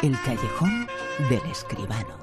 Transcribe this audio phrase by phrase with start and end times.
[0.00, 0.86] El callejón
[1.28, 2.16] del escribano.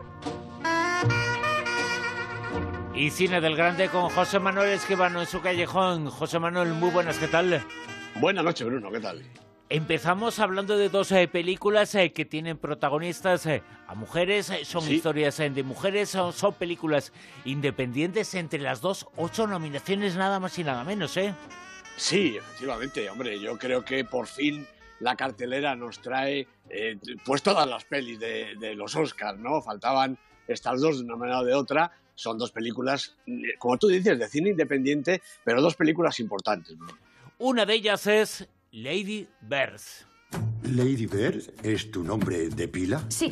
[2.94, 6.09] Y cine del grande con José Manuel Escribano en su callejón.
[6.09, 7.61] José Manuel, muy buenas, ¿qué tal?
[8.15, 9.21] Buenas noches, Bruno, ¿qué tal?
[9.67, 15.36] Empezamos hablando de dos eh, películas eh, que tienen protagonistas eh, a mujeres, son historias
[15.38, 17.12] de mujeres, son, son, películas
[17.44, 21.34] independientes entre las dos, ocho nominaciones nada más y nada menos, ¿eh?
[21.98, 24.66] Sí, efectivamente, hombre, yo creo que por fin
[25.00, 26.48] la cartelera nos trae
[27.25, 29.61] pues todas las pelis de, de los Oscars, ¿no?
[29.61, 33.16] Faltaban estas dos de una manera o de otra, son dos películas,
[33.60, 36.76] como tú dices, de cine independiente, pero dos películas importantes.
[37.40, 39.82] Una de ellas es Lady Bird.
[40.64, 43.04] ¿Lady Bird es tu nombre de pila?
[43.10, 43.32] Sí,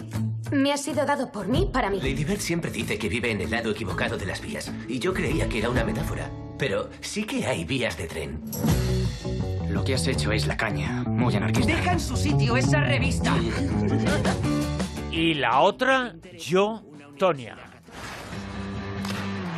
[0.52, 1.98] me ha sido dado por mí para mí.
[1.98, 5.14] Lady Bird siempre dice que vive en el lado equivocado de las vías, y yo
[5.14, 6.30] creía que era una metáfora.
[6.60, 8.42] Pero sí que hay vías de tren.
[9.74, 11.76] Lo que has hecho es la caña, muy anarquista.
[11.76, 13.34] Deja en su sitio esa revista.
[15.12, 16.84] y la otra, yo,
[17.18, 17.58] Tonia.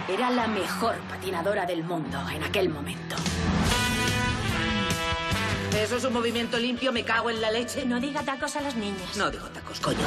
[0.08, 3.18] Era la mejor patinadora del mundo en aquel momento.
[5.78, 6.94] ¿Eso es un movimiento limpio?
[6.94, 7.86] ¿Me cago en la leche?
[7.86, 9.18] No diga tacos a las niñas.
[9.18, 9.98] No digo tacos, coño.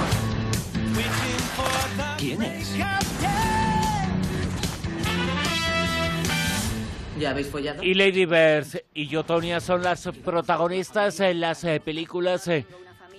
[2.16, 2.74] ¿Quién es?
[7.18, 7.82] ¿Ya habéis follado?
[7.82, 12.64] Y Lady Bird y yo, Tonia, son las protagonistas en las eh, películas eh,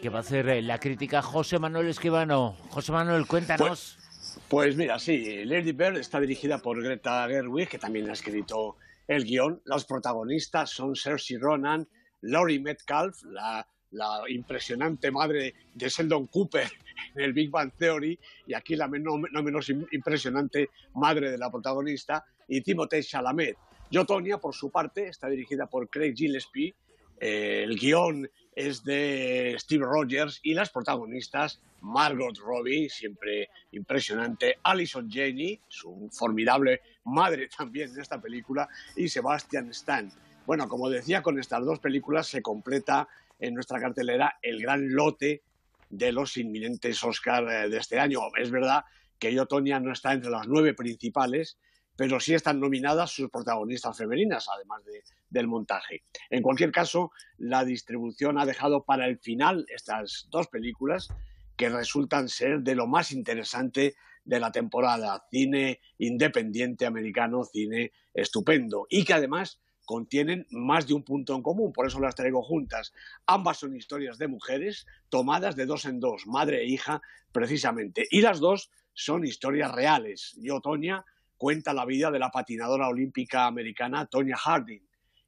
[0.02, 2.55] que va a hacer eh, la crítica José Manuel Esquivano.
[2.70, 3.97] José Manuel, cuéntanos.
[3.97, 8.77] Pues, pues mira, sí, Lady Bird está dirigida por Greta Gerwig, que también ha escrito
[9.08, 9.61] el guion.
[9.66, 11.86] Los protagonistas son Cersei Ronan,
[12.22, 16.70] Laurie Metcalf, la, la impresionante madre de Sheldon Cooper
[17.16, 21.52] en el Big Bang Theory, y aquí la no, no menos impresionante madre de la
[21.52, 23.58] protagonista, y Timothée Chalamet.
[23.92, 26.76] Yo, Tonya, por su parte, está dirigida por Craig Gillespie.
[27.20, 35.10] Eh, el guion es de Steve Rogers y las protagonistas Margot Robbie, siempre impresionante, Alison
[35.10, 40.11] Janney, su formidable madre también en esta película, y Sebastian Stan.
[40.45, 43.08] Bueno, como decía, con estas dos películas se completa
[43.39, 45.42] en nuestra cartelera el gran lote
[45.89, 48.22] de los inminentes Oscar de este año.
[48.38, 48.83] Es verdad
[49.17, 51.58] que yo, Tonya, no está entre las nueve principales,
[51.99, 56.04] pero sí están nominadas sus protagonistas femeninas, además de, del montaje.
[56.30, 61.10] En cualquier caso, la distribución ha dejado para el final estas dos películas
[61.58, 65.26] que resultan ser de lo más interesante de la temporada.
[65.30, 71.73] Cine independiente americano, cine estupendo y que además contienen más de un punto en común,
[71.73, 72.93] por eso las traigo juntas.
[73.26, 77.02] Ambas son historias de mujeres tomadas de dos en dos, madre e hija
[77.33, 80.37] precisamente, y las dos son historias reales.
[80.42, 81.04] Y Otoña
[81.39, 84.86] cuenta la vida de la patinadora olímpica americana Tonya Harding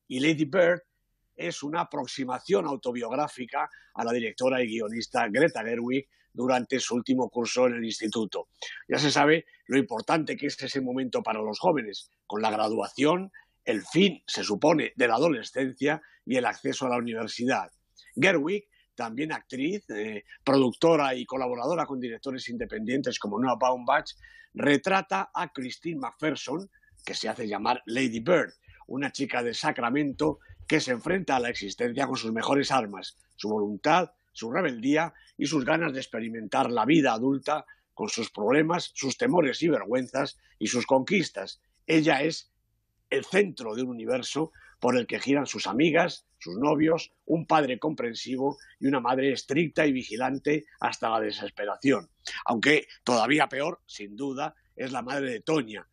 [0.10, 0.82] y Lady Bird
[1.38, 7.68] es una aproximación autobiográfica a la directora y guionista Greta Gerwig durante su último curso
[7.68, 8.50] en el instituto.
[8.90, 13.32] Ya se sabe lo importante que es ese momento para los jóvenes, con la graduación,
[13.64, 17.72] el fin, se supone, de la adolescencia y el acceso a la universidad.
[18.16, 24.12] Gerwig, también actriz, eh, productora y colaboradora con directores independientes como Noah Baumbach,
[24.54, 26.70] retrata a Christine McPherson,
[27.06, 28.54] que se hace llamar Lady Bird,
[28.88, 33.50] una chica de Sacramento que se enfrenta a la existencia con sus mejores armas, su
[33.50, 39.18] voluntad, su rebeldía y sus ganas de experimentar la vida adulta con sus problemas, sus
[39.18, 41.62] temores y vergüenzas y sus conquistas.
[41.88, 42.52] Ella es
[43.10, 47.78] el centro de un universo por el que giran sus amigas, sus novios, un padre
[47.78, 52.10] comprensivo y una madre estricta y vigilante hasta la desesperación.
[52.46, 55.88] Aunque todavía peor, sin duda, es la madre de Toña,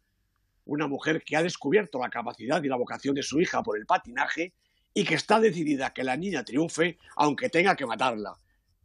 [0.65, 3.85] una mujer que ha descubierto la capacidad y la vocación de su hija por el
[3.85, 4.55] patinaje
[4.95, 8.35] y que está decidida a que la niña triunfe aunque tenga que matarla.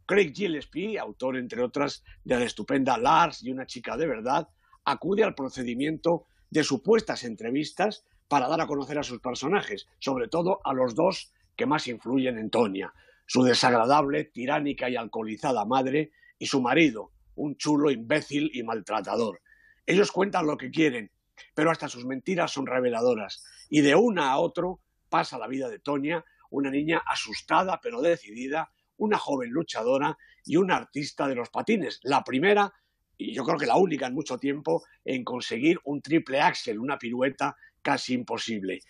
[0.06, 4.48] Craig Gillespie, autor entre otras de la estupenda Lars y una chica de verdad,
[4.84, 10.60] acude al procedimiento de supuestas entrevistas para dar a conocer a sus personajes, sobre todo
[10.64, 12.92] a los dos que más influyen en Tonya,
[13.26, 19.40] su desagradable, tiránica y alcoholizada madre y su marido, un chulo imbécil y maltratador.
[19.86, 21.10] Ellos cuentan lo que quieren,
[21.54, 25.78] pero hasta sus mentiras son reveladoras, y de una a otro pasa la vida de
[25.78, 32.00] Tonya, una niña asustada pero decidida, una joven luchadora y una artista de los patines.
[32.02, 32.72] La primera,
[33.16, 36.98] y yo creo que la única en mucho tiempo, en conseguir un triple axel, una
[36.98, 38.80] pirueta casi imposible.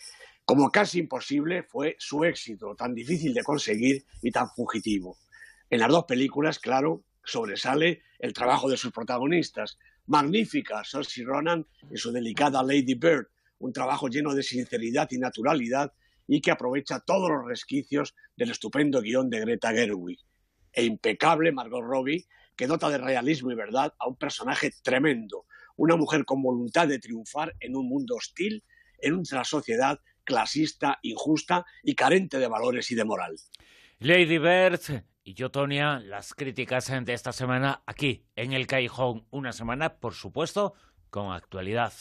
[0.44, 5.16] Como casi imposible fue su éxito, tan difícil de conseguir y tan fugitivo.
[5.70, 9.78] En las dos películas, claro, sobresale el trabajo de sus protagonistas.
[10.06, 15.94] Magnífica Cersei Ronan y su delicada Lady Bird, un trabajo lleno de sinceridad y naturalidad
[16.26, 20.18] y que aprovecha todos los resquicios del estupendo guion de Greta Gerwig.
[20.72, 22.26] e impecable Margot Robbie,
[22.56, 25.46] que dota de realismo y verdad a un personaje tremendo,
[25.76, 28.62] una mujer con voluntad de triunfar en un mundo hostil,
[28.98, 33.36] en una sociedad clasista, injusta y carente de valores y de moral.
[33.98, 39.26] Lady Bird y yo, Tonia, las críticas de esta semana aquí, en el Callejón.
[39.30, 40.74] Una semana, por supuesto,
[41.08, 41.94] con actualidad.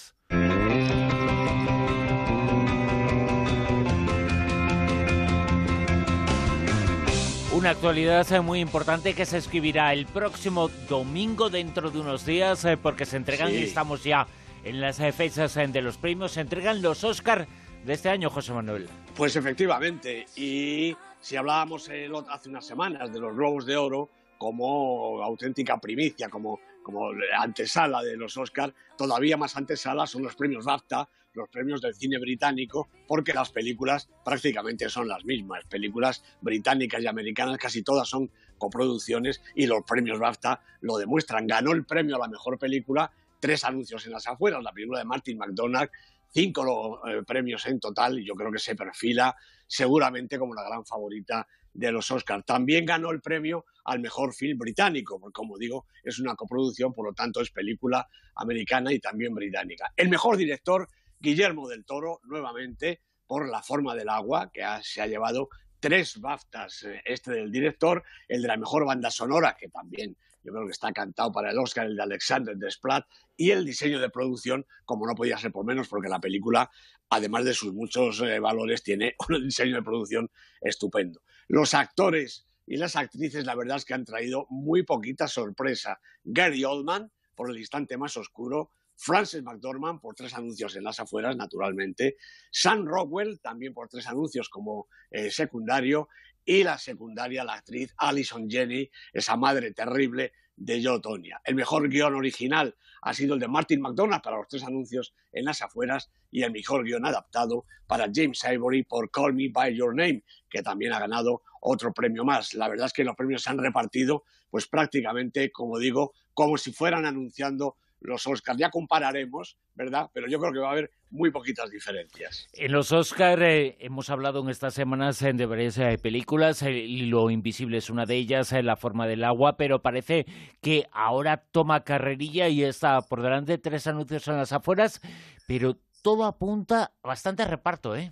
[7.54, 12.76] Una actualidad muy importante que se escribirá el próximo domingo dentro de unos días eh,
[12.76, 14.28] porque se entregan y estamos ya
[14.66, 17.48] en las fechas eh, de los premios, se entregan los Oscar
[17.86, 18.88] de este año, José Manuel.
[19.16, 21.90] Pues efectivamente, y si hablábamos
[22.30, 28.18] hace unas semanas de los Globos de Oro como auténtica primicia, como, como antesala de
[28.18, 33.34] los Oscar, todavía más antesala son los premios BAFTA, los premios del cine británico, porque
[33.34, 35.66] las películas prácticamente son las mismas.
[35.66, 41.48] Películas británicas y americanas casi todas son coproducciones y los premios BAFTA lo demuestran.
[41.48, 45.06] Ganó el premio a la mejor película, tres anuncios en las afueras, la película de
[45.06, 45.90] Martin McDonagh,
[46.34, 49.36] cinco eh, premios en total y yo creo que se perfila
[49.68, 52.46] seguramente como la gran favorita de los Oscars.
[52.46, 57.06] También ganó el premio al mejor film británico, porque como digo, es una coproducción, por
[57.06, 59.92] lo tanto es película americana y también británica.
[59.96, 60.88] El mejor director
[61.20, 66.84] Guillermo del Toro, nuevamente, por La forma del agua, que se ha llevado tres BAFTAs,
[66.84, 70.72] eh, este del director, el de la mejor banda sonora, que también yo creo que
[70.72, 73.06] está cantado para el Oscar, el de Alexander Desplat,
[73.36, 76.70] y el diseño de producción, como no podía ser por menos, porque la película,
[77.10, 80.30] además de sus muchos eh, valores, tiene un diseño de producción
[80.62, 81.22] estupendo.
[81.48, 86.00] Los actores y las actrices, la verdad es que han traído muy poquita sorpresa.
[86.24, 91.36] Gary Oldman, por el instante más oscuro, Frances McDormand por tres anuncios en las afueras,
[91.36, 92.18] naturalmente,
[92.52, 96.10] Sam Rockwell también por tres anuncios como eh, secundario
[96.46, 101.42] y la secundaria, la actriz Alison Jenny, esa madre terrible de Joe Tonya.
[101.44, 105.46] El mejor guion original ha sido el de Martin McDonagh para los tres anuncios en
[105.46, 109.96] las afueras y el mejor guion adaptado para James Ivory por Call Me By Your
[109.96, 112.54] Name, que también ha ganado otro premio más.
[112.54, 116.72] La verdad es que los premios se han repartido pues prácticamente, como digo, como si
[116.72, 118.60] fueran anunciando los Oscars.
[118.60, 120.10] Ya compararemos, ¿verdad?
[120.14, 122.48] Pero yo creo que va a haber muy poquitas diferencias.
[122.54, 127.30] En los Oscars eh, hemos hablado en estas semanas eh, de varias eh, películas, Lo
[127.30, 130.26] Invisible es una de ellas, La forma del agua, pero parece
[130.62, 135.02] que ahora toma carrerilla y está por delante tres anuncios en las afueras,
[135.48, 138.12] pero todo apunta bastante reparto, ¿eh?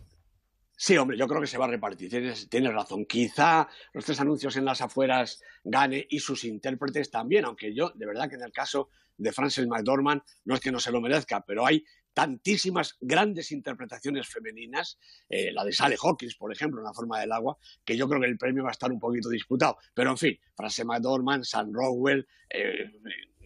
[0.83, 2.09] Sí, hombre, yo creo que se va a repartir.
[2.09, 3.05] Tienes, tienes, razón.
[3.05, 8.07] Quizá los tres anuncios en las afueras gane y sus intérpretes también, aunque yo, de
[8.07, 11.45] verdad que en el caso de Frances McDormand, no es que no se lo merezca,
[11.45, 11.83] pero hay
[12.15, 14.97] tantísimas grandes interpretaciones femeninas,
[15.29, 18.19] eh, la de Sally Hawkins, por ejemplo, en La forma del agua, que yo creo
[18.19, 19.77] que el premio va a estar un poquito disputado.
[19.93, 22.89] Pero en fin, Frances McDormand, Sam Rockwell, eh,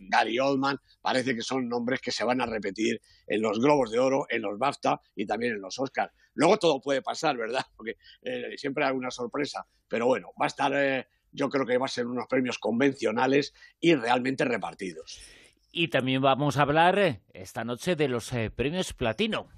[0.10, 4.00] Gary Oldman, parece que son nombres que se van a repetir en los Globos de
[4.00, 6.14] Oro, en los BAFTA y también en los Oscars.
[6.36, 7.66] Luego todo puede pasar, ¿verdad?
[7.76, 11.78] Porque eh, siempre hay una sorpresa, pero bueno, va a estar, eh, yo creo que
[11.78, 15.20] va a ser unos premios convencionales y realmente repartidos.
[15.72, 19.50] Y también vamos a hablar eh, esta noche de los premios Platino.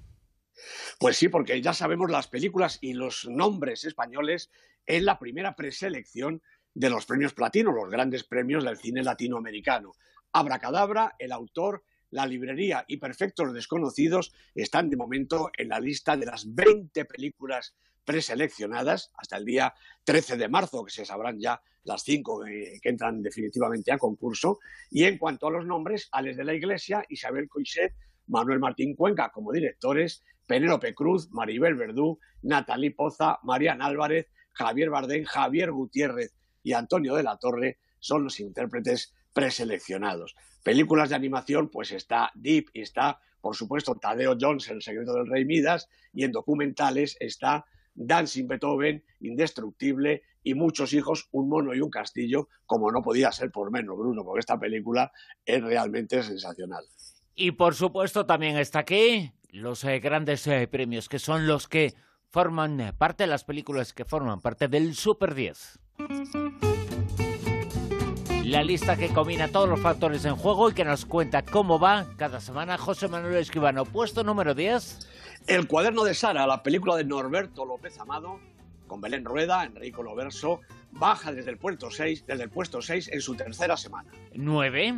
[0.98, 4.50] Pues sí, porque ya sabemos las películas y los nombres españoles
[4.86, 6.42] en la primera preselección
[6.74, 9.92] de los premios platino, los grandes premios del cine latinoamericano.
[10.32, 16.26] Abracadabra, el autor, la librería y Perfectos Desconocidos están de momento en la lista de
[16.26, 17.74] las 20 películas
[18.04, 19.74] preseleccionadas hasta el día
[20.04, 24.60] 13 de marzo, que se sabrán ya las cinco que, entran definitivamente a concurso.
[24.90, 27.94] Y en cuanto a los nombres, Alex de la Iglesia, Isabel Coixet,
[28.28, 35.24] Manuel Martín Cuenca como directores, Penélope Cruz, Maribel Verdú, Natalie Poza, Marian Álvarez, Javier Bardén,
[35.24, 40.34] Javier Gutiérrez y Antonio de la Torre son los intérpretes preseleccionados.
[40.64, 45.28] Películas de animación, pues está Deep y está, por supuesto, Tadeo Jones, El secreto del
[45.28, 47.64] rey Midas, y en documentales está
[47.94, 53.50] Dancing Beethoven, Indestructible y Muchos hijos, Un mono y un castillo, como no podía ser
[53.50, 55.12] por menos, Bruno, porque esta película
[55.44, 56.84] es realmente sensacional.
[57.34, 61.94] Y por supuesto también está aquí los eh, grandes eh, premios, que son los que
[62.30, 65.78] forman eh, parte de las películas que forman parte del Super 10.
[68.48, 72.06] La lista que combina todos los factores en juego y que nos cuenta cómo va
[72.16, 73.84] cada semana José Manuel Escribano.
[73.84, 75.06] Puesto número 10.
[75.46, 78.40] El cuaderno de Sara, la película de Norberto López Amado,
[78.86, 80.62] con Belén Rueda, Enrico Loverso,
[80.92, 84.10] baja desde el puesto 6, desde el puesto 6 en su tercera semana.
[84.32, 84.94] 9.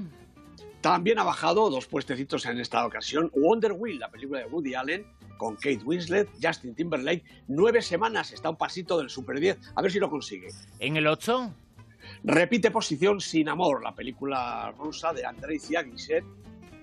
[0.80, 5.04] También ha bajado dos puestecitos en esta ocasión Wonder Wheel, la película de Woody Allen,
[5.38, 7.24] con Kate Winslet, Justin Timberlake.
[7.48, 9.58] Nueve semanas, está un pasito del Super 10.
[9.74, 10.50] A ver si lo consigue.
[10.78, 11.52] En el 8.
[12.22, 16.24] Repite posición Sin Amor, la película rusa de Andrei Ziagniset.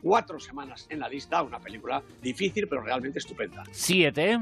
[0.01, 3.63] Cuatro semanas en la lista, una película difícil pero realmente estupenda.
[3.71, 4.39] Siete.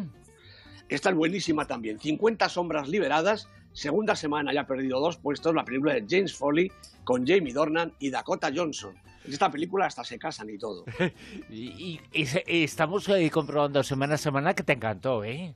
[0.87, 1.99] Esta es buenísima también.
[1.99, 3.49] 50 sombras liberadas.
[3.73, 6.71] Segunda semana ya ha perdido dos puestos la película de James Foley
[7.03, 8.95] con Jamie Dornan y Dakota Johnson.
[9.25, 10.85] En esta película hasta se casan y todo.
[11.49, 15.55] y, estamos eh, comprobando semana a semana que te encantó, ¿eh?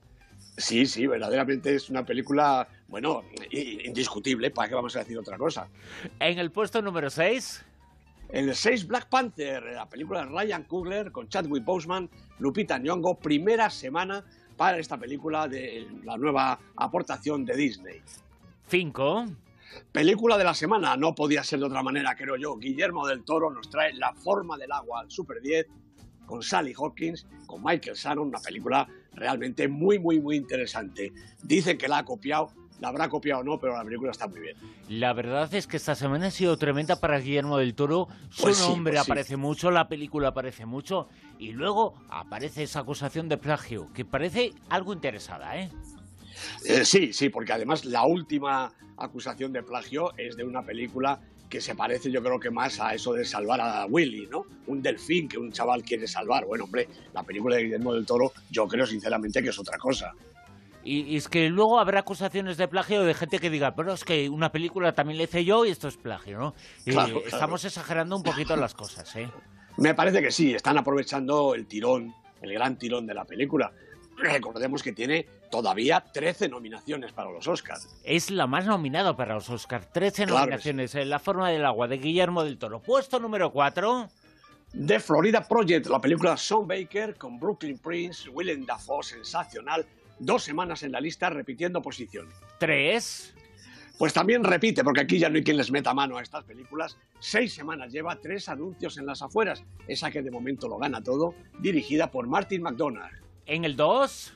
[0.58, 5.69] Sí, sí, verdaderamente es una película, bueno, indiscutible, ¿para qué vamos a decir otra cosa?
[6.19, 7.65] En el puesto número 6.
[8.31, 13.15] En el 6, Black Panther, la película de Ryan Coogler con Chadwick Boseman, Lupita Nyong'o,
[13.15, 14.24] primera semana
[14.55, 18.01] para esta película de la nueva aportación de Disney.
[18.67, 19.25] 5.
[19.91, 22.58] Película de la semana, no podía ser de otra manera, creo yo.
[22.58, 25.65] Guillermo del Toro nos trae La forma del agua al Super 10
[26.25, 31.12] con Sally Hawkins, con Michael Shannon, una película realmente muy, muy, muy interesante.
[31.44, 34.39] Dicen que la ha copiado, la habrá copiado o no, pero la película está muy
[34.39, 34.56] bien.
[34.88, 38.08] La verdad es que esta semana ha sido tremenda para Guillermo del Toro.
[38.30, 43.30] Su pues nombre pues aparece mucho, la película aparece mucho, y luego aparece esa acusación
[43.30, 45.70] de plagio, que parece algo interesada, ¿eh?
[46.66, 51.60] Eh, sí, sí, porque además la última acusación de plagio es de una película que
[51.60, 54.46] se parece yo creo que más a eso de salvar a Willy, ¿no?
[54.68, 56.46] Un delfín que un chaval quiere salvar.
[56.46, 60.13] Bueno, hombre, la película de Guillermo del Toro yo creo sinceramente que es otra cosa.
[60.84, 64.29] Y, es que luego habrá acusaciones de plagio de gente que diga, pero es que
[64.29, 66.56] una película también la hice yo y esto es plagio, ¿no?
[67.25, 69.29] Estamos exagerando un poquito las cosas, ¿eh?
[69.77, 73.72] Me parece que sí, están aprovechando el tirón, el gran tirón de la película
[74.20, 77.88] recordemos que tiene todavía 13 nominaciones para los Oscars.
[78.04, 79.92] Es la más nominada para los Oscars.
[79.92, 82.82] 13 nominaciones en La forma del agua de Guillermo del Toro.
[82.82, 84.10] Puesto número 4.
[84.86, 89.86] The Florida Project, la película Sean Baker con Brooklyn Prince, Willem Dafoe, sensacional.
[90.20, 92.28] Dos semanas en la lista repitiendo posición.
[92.60, 93.36] 3.
[93.98, 96.98] Pues también repite, porque aquí ya no hay quien les meta mano a estas películas.
[97.20, 101.36] Seis semanas lleva tres anuncios en las afueras, esa que de momento lo gana todo,
[101.60, 103.12] dirigida por Martin McDonagh.
[103.50, 104.34] En el 2.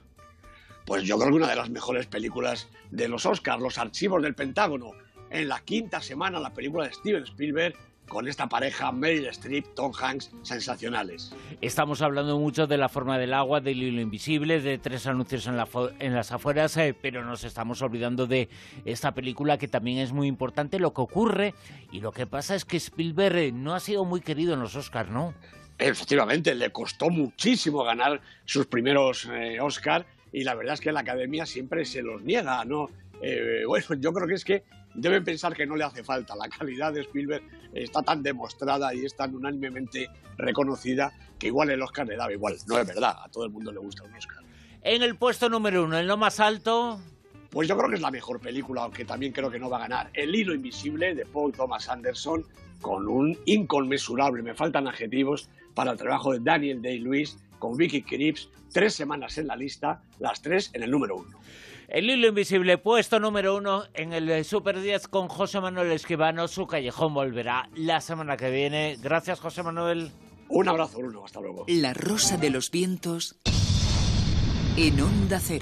[0.86, 4.34] Pues yo creo que una de las mejores películas de los Oscars, Los Archivos del
[4.34, 4.92] Pentágono.
[5.30, 7.76] En la quinta semana, la película de Steven Spielberg
[8.08, 11.32] con esta pareja Meryl Streep, Tom Hanks, sensacionales.
[11.62, 15.56] Estamos hablando mucho de la forma del agua, del hilo invisible, de tres anuncios en,
[16.00, 18.50] en las afueras, eh, pero nos estamos olvidando de
[18.84, 20.80] esta película que también es muy importante.
[20.80, 21.54] Lo que ocurre
[21.92, 24.76] y lo que pasa es que Spielberg eh, no ha sido muy querido en los
[24.76, 25.36] Oscars, ¿no?
[25.84, 31.02] Efectivamente, le costó muchísimo ganar sus primeros eh, Oscar y la verdad es que la
[31.02, 32.90] academia siempre se los niega, ¿no?
[33.22, 34.64] Eh, bueno, yo creo que es que
[34.94, 36.38] deben pensar que no le hace falta.
[36.38, 41.82] La calidad de Spielberg está tan demostrada y es tan unánimemente reconocida que igual el
[41.82, 42.56] Oscar le daba igual.
[42.66, 44.38] No es verdad, a todo el mundo le gusta un Oscar.
[44.84, 47.02] En el puesto número uno, en lo más alto.
[47.54, 49.82] Pues yo creo que es la mejor película, aunque también creo que no va a
[49.82, 50.10] ganar.
[50.16, 52.44] El hilo invisible de Paul Thomas Anderson,
[52.82, 58.50] con un inconmensurable, me faltan adjetivos, para el trabajo de Daniel Day-Lewis con Vicky Krieps,
[58.72, 61.40] tres semanas en la lista, las tres en el número uno.
[61.90, 66.48] El hilo invisible, puesto número uno en el Super 10 con José Manuel Esquivano.
[66.48, 68.98] Su callejón volverá la semana que viene.
[69.00, 70.10] Gracias, José Manuel.
[70.50, 71.24] Un abrazo, Bruno.
[71.24, 71.66] Hasta luego.
[71.68, 73.38] La rosa de los vientos
[74.76, 75.62] en Onda Cero.